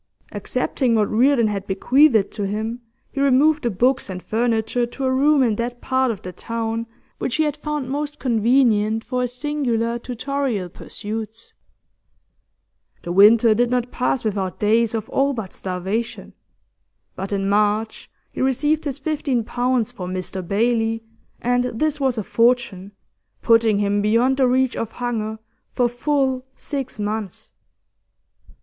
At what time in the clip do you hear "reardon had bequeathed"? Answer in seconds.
1.11-2.31